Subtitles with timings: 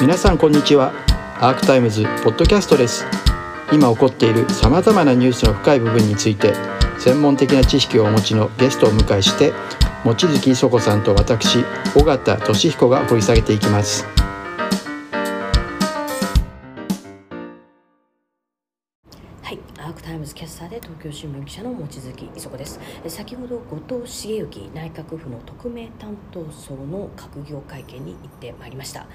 [0.00, 0.92] 皆さんこんにちは
[1.40, 3.06] Arc Times ポッドキャストです
[3.72, 6.52] 今起こっているさまざまなニュースの深い部分について
[6.98, 9.52] 専門的な知識をお持ちのゲストをお迎えして
[10.04, 11.64] 望月衣塑子さんと私
[11.96, 14.04] 尾形聡彦が掘り下げていきます
[19.42, 22.80] はい、 Arc Times キャスターで東京新聞記者の望月衣塑子です。
[23.08, 29.06] 先ほど後藤茂之内閣府の特命担当相の閣議会見に行ってまいりました。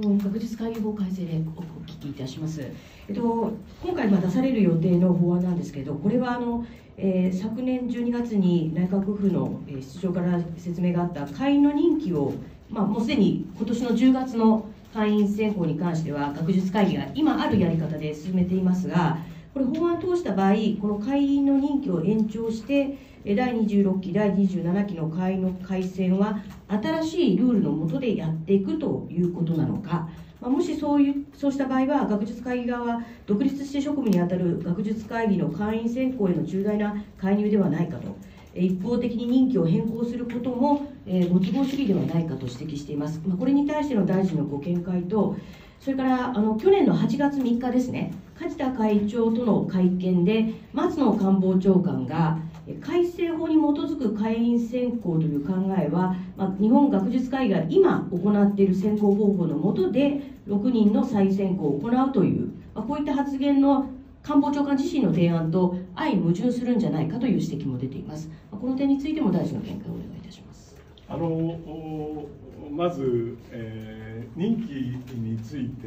[0.00, 2.62] 学術会議法改正でお聞きいたします。
[3.08, 6.64] えっと今回ま出される予定の法案なんですけど、これはあの、
[6.96, 12.32] えー昨年12月に内閣府のえー室長から説明があった会員の任期を
[12.70, 19.18] まあもうすでに今年の10月の会員選考に関しては学術会議が今あるやり方で進めていますが
[19.58, 30.08] これ法案を通した場合この会員の任期を延長して第26期第27期の会員の改選は新しいルールの下でやっていくということなのか、
[30.40, 38.14] ま、もしそういうそうした場合は学術会議側は独立して職務に当たる学術会議の会員選考への重大な介入ではないかと。
[38.60, 45.36] 一方的に任期を変更することも、えーご都合主義ではないかと指摘しています、まあ、これに対しての大臣のご見解と、
[45.80, 52.38] それからあの去年の8月3日ですね、梶田会長との会見で、松野官房長官が、
[52.80, 63.90] 改正法に基づく会員選考という考えは、まあ、日本学術会議が今行っている選考方法の下で、6人の再選考を行うという、まあ、こういった発言の
[64.28, 68.28] 官房長官自身の提案と相矛盾するんじゃないかという指摘も出ています。
[68.50, 70.76] この点についても大臣の見解をお願いいたします。
[71.08, 72.26] あの
[72.70, 75.80] まず、えー任期について、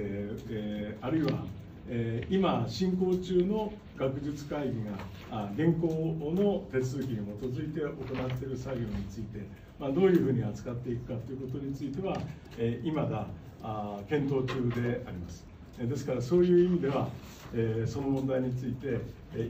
[0.49, 1.45] えーあるいは、
[1.87, 4.97] えー今進行中の学術会議が
[5.29, 5.87] あ現行
[6.33, 9.45] の手続きに基づいて行っている作業について、
[9.79, 12.19] まあ、どういうふうに扱っていくかということについては、
[12.57, 13.27] えー今だ
[13.61, 15.50] あ検討中であります。
[15.77, 17.09] ですからそういう意味では、
[17.53, 18.99] えその問題について、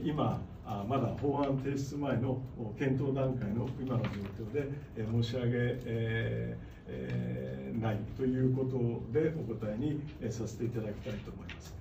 [0.04, 0.40] 今
[0.88, 2.40] まだ法案提出前の
[2.78, 4.10] 検討段階の今の状
[4.44, 5.52] 況で、申し上げ、
[5.86, 6.56] え
[6.88, 8.78] えないということ
[9.12, 10.00] でお答えに
[10.30, 11.74] させていただきたいと思います。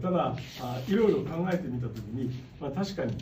[0.00, 0.36] ただ、
[0.88, 3.16] いろいろ考えてみたときに、まあ、確かに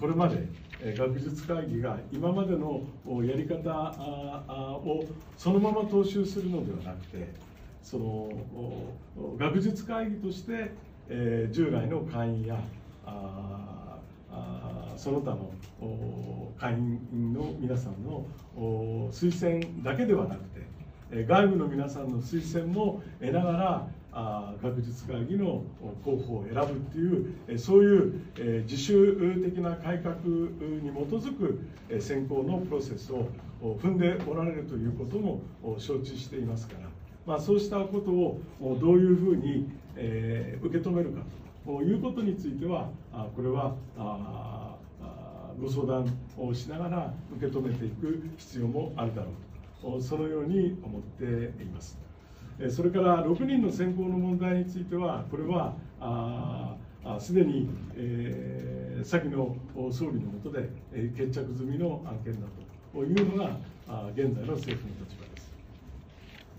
[0.00, 0.48] これまで
[0.96, 2.82] 学術会議が今までの
[3.24, 3.70] やり方
[4.84, 5.04] を
[5.36, 7.28] そのまま踏襲するのではなくて、
[7.82, 8.30] その
[9.38, 10.72] 学術会議として、
[11.08, 12.60] えー従来の会員や
[13.04, 13.98] あ
[14.30, 15.50] あその他の
[16.58, 18.24] 会員の皆さんの
[19.10, 20.60] 推薦だけではなくて、
[21.10, 25.64] え外部の皆さんの推薦も得ながらあ学術会議の
[26.04, 33.28] 候補を選ぶっていうえそういうえ自主的な改革に基づくえ選考のプロセスを
[33.62, 35.40] 踏んでおられるということも
[35.78, 36.99] 承知していますから。
[37.26, 38.40] まあ、そうしたことを
[38.80, 41.22] どういうふうに、えー受け止めるか
[41.64, 46.06] ということについては、あこれはああご相談
[46.38, 49.28] をしながら受け止めていく必要もあるだろ
[49.82, 51.98] うと、そのように思っています。
[52.58, 59.56] えーそれから6人の選考の問題については、これはああすでに、えー先の
[59.90, 62.46] 総理の下で、えー決着済みの案件だ
[62.92, 65.29] というのが、あ現在の政府の立場。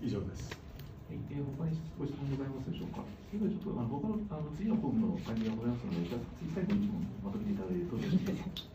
[0.02, 0.50] 以上です。
[0.50, 3.06] はい、えー、他にご質問ございますでしょうか。
[3.30, 6.90] ではちょっとあの他のあの次の項目の会議がございますので、じゃあ次最後に
[7.22, 8.72] まとめていただいてよろしいですか。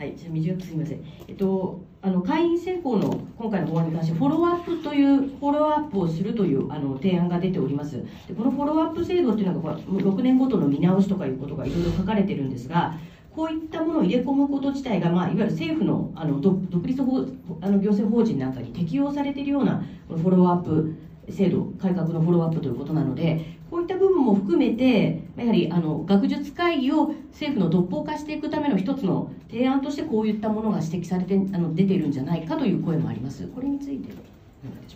[0.00, 1.04] はい、じゃあ短くすみません。
[1.28, 8.02] えっと、あの会員選考の今回の法案に関してフォローアップというフォローアップをするというあの提案が出ております。
[8.26, 12.94] でこのフォローアップ制度っていうのがこれ6年ごとの見直しとかいうことがいろいろ書かれてるんですが。
[13.34, 16.56] こういったものを入れ込むこと自体が、まあ、いわゆる政府のあの独
[16.86, 17.26] 立法
[17.60, 20.94] あの行政法人なんかに適用されているようなこのフォローアップ
[21.30, 33.48] 制度改革のフォローアップということなのでこういった部分も含めてやはりあの学術会議を政府の独法化していくための一つの提案としてこういったものが指摘されてあの出ているんじゃないかという声もあります。
[33.48, 34.10] これについて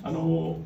[0.02, 0.58] あの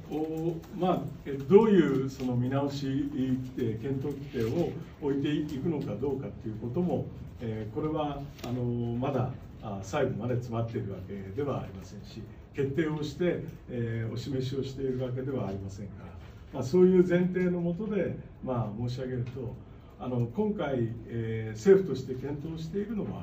[0.79, 1.01] まあ、
[1.49, 3.11] どういうその見直し
[3.59, 4.71] え検討規定を
[5.01, 7.07] 置いていくのかどうかということも、
[7.41, 8.63] えーこれはあの
[8.97, 9.31] まだ
[9.63, 12.23] あ細部まで詰まっているわけではありませんし
[12.55, 16.13] 決定をして、えーお示しをしているわけではありませんから、
[16.53, 19.55] まあ、そういう前提のもとで、まあ、申し上げると
[19.99, 23.23] あの今回、えー政府として検討しているのは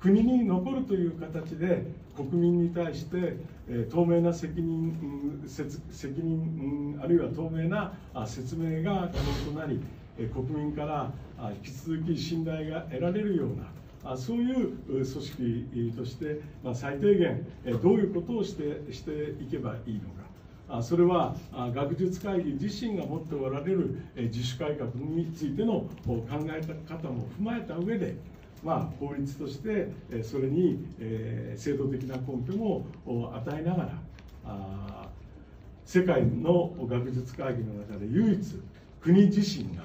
[0.00, 1.84] 国に残るという形で
[2.16, 3.36] 国民に対して、
[3.90, 7.92] 透明な責任、責任、あるいは透明な
[8.26, 9.80] 説明が可能となり、
[10.32, 11.12] 国民から
[11.54, 16.40] 引き続き信頼が得られるようなそういう組織として、
[16.74, 17.46] 最低限
[17.80, 20.82] どういうことをしてしていけばいいのか。
[20.82, 21.36] それは
[21.74, 28.16] 学術会議自身が持っておられる自主改革についての考え方も踏まえた上で、
[28.62, 29.88] まあ、法律として
[30.22, 30.84] それに
[31.56, 33.88] 制度的な根拠も与えなが
[34.44, 35.08] ら
[35.84, 38.40] 世界の学術会議の中で唯一
[39.00, 39.84] 国自身が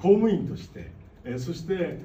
[0.00, 0.90] 公務員として
[1.38, 1.98] そして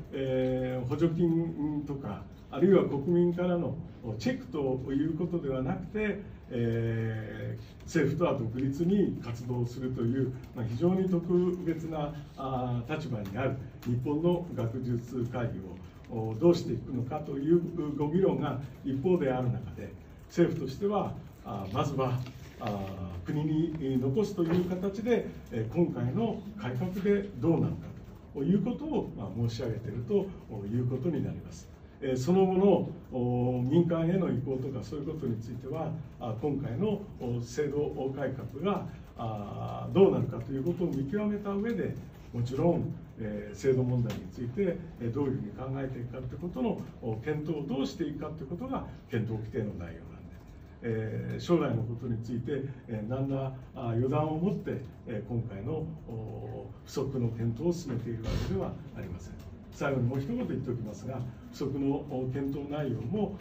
[0.88, 3.76] 補助金とかあるいは国民からの
[4.18, 6.20] チェックということではなくて、
[6.50, 15.60] えー、政府とは独立に活動するという、まあ、非常に特別なあ立場にある日本の学術会議
[16.16, 17.62] をどうしていくのかという
[17.96, 19.90] ご議論が一方である中で
[20.28, 21.14] 政府としては
[21.46, 22.20] あまずは
[22.62, 25.28] あ国に残すという形で
[25.72, 27.88] 今回の改革でどうなるか
[28.34, 30.14] ということをまあ申し上げていると
[30.66, 31.69] いうことになります。
[32.16, 35.92] その後の民間への移行とかそういうことについては
[36.42, 37.02] 今回の
[37.42, 38.88] 制度改革が
[39.94, 41.94] どうなるかということを見極めた上で
[42.34, 42.94] もちろん
[43.54, 44.78] 制度問題について
[45.10, 46.82] どういうふうに考えていくかということの
[47.24, 50.00] 検討をどうしていくかということが検討規定の内容なんで。
[50.82, 53.54] え、将来のことについて、えー、何ら
[54.00, 55.84] 予断を持って、え、今回の
[56.86, 59.59] 不足の検討を進めているわけではありません。
[59.72, 61.20] 最後にもう一言言っておきますが
[61.52, 63.38] 不足の検討内容も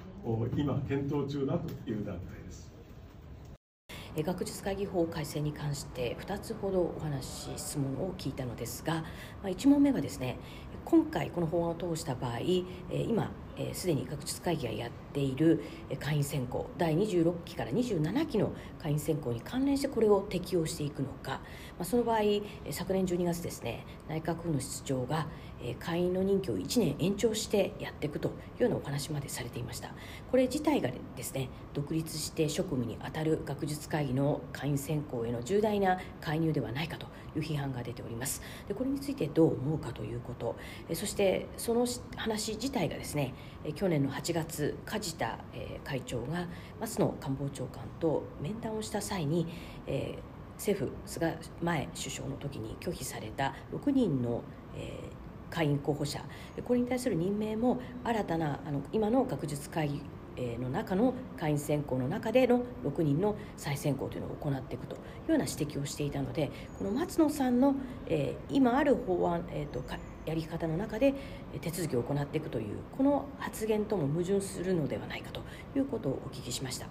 [0.56, 2.68] 今検討中だという段階です。
[4.16, 9.04] 学術会議法改正に関して2つほどお話質問を聞いたのですが
[9.44, 10.38] 1問目はですね
[10.84, 12.40] 今回この法案を通した場合
[12.90, 13.30] 今
[13.72, 15.62] すでに学術会議がやっている
[15.98, 21.40] 会員選考第26期から27期の会員選考に関連してこれを適用していくのか、ま
[21.80, 22.18] あ、その場合
[22.70, 25.26] 昨年12月ですね内閣府の室長が
[25.80, 29.90] 会員の任期を1年延長してやっていくというようなお話までされていました。
[30.30, 37.06] これ自体がですね独立して職務に当たる学術会議の会員選考への重大な介入ではないかと
[37.36, 38.40] いう批判が出ております。
[38.68, 40.54] でこれについてどう思うかということ。
[40.94, 43.34] そしてその話自体がですね
[43.74, 45.38] 去年の8月梶田
[45.84, 46.46] 会長が
[46.80, 49.46] 松野官房長官と面談をした際に、
[50.56, 54.42] 政府菅前首相の時に拒否された6人の、
[55.50, 56.20] 会員候補者。
[56.64, 60.02] これに対する任命も新たなあの今の学術会議
[60.60, 64.98] の中の会員選考の中での6人の再選考というのを行っていくとい
[65.28, 67.74] うような指摘をしていたのでこの松野さんの、
[68.06, 69.82] え、今ある法案、えーと、
[70.28, 71.14] やり方の中で
[71.60, 75.40] 手続きを行っていくというこの発言とも矛盾するのではないかと
[75.76, 76.86] いうことをお聞きしました。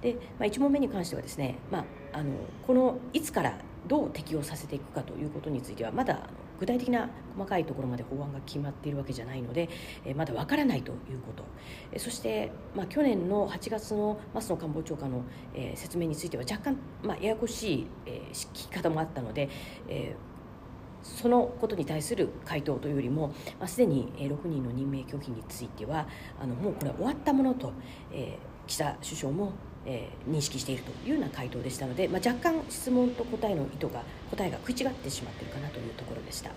[0.00, 2.32] で、まあ、1問目に関してはですね、まあ、あの
[2.66, 6.28] このいつからどう適用させていくかということについてはまだ
[6.62, 9.68] 具体的な細かいところまで法案が決まっているわけじゃないので、
[10.04, 11.42] えまだわからないということ、
[11.90, 15.24] えそして、まあ、去年の8月の松野官房長官の、
[15.54, 19.48] え説明については若干、まあ、ややこしい、え聞き方もあったので、
[19.88, 20.14] え
[21.02, 23.28] そのことに対する回答というよりも、
[23.58, 26.06] まあ、すでに6人の任命拒否については
[26.40, 27.72] あのもうこれは終わったものと、
[28.12, 29.52] えー、岸田首相も
[29.84, 36.50] えー、認識しているというような回答でしたので、まあ、若干質問と答えの意図が答えが食い違ってしまっているかなというところでした。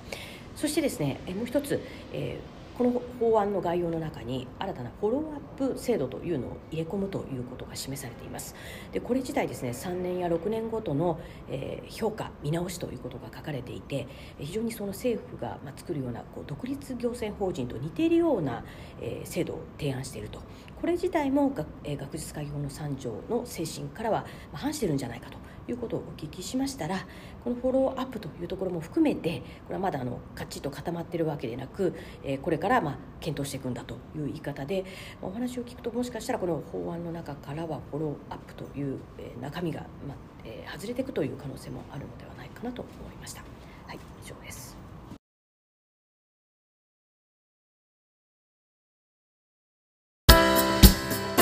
[0.56, 1.81] そしてですね、えー、もう一つ、
[2.13, 8.54] えーこの法案の概要の中に新たなフォローアップ制度というのを入れ込むということが示されています。
[8.92, 11.19] でこれ自体ですね3年や6年ごとの、
[11.50, 14.08] え、評価見直しということが書かれていて
[14.39, 18.65] 非常にその政府が、ま、作るようなこう独立行政法人と似ているような、
[19.01, 20.41] え、制度を提案していると。
[20.82, 25.38] これ自体も学,、え、学術会議法の3条の精神からは反しているんじゃないかと。
[25.67, 27.05] いうことをお聞きしましたら
[27.43, 31.93] このフォローアップというところも含めてこれはまだあのかっちと固まっているわけでなく、
[32.24, 34.86] え、これからまあ検討していくんだという言い方で
[35.22, 43.41] お話を聞くともしかしたらこの法案の中からはフォローアップという、え、中身が、まあえ、外れていくという可能性もあるのではないかなと思いました。
[43.88, 44.77] はい、以上です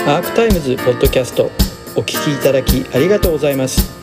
[0.06, 1.46] アークタイムズポッドキャスト
[1.96, 4.03] お聞きいただきありがとうございます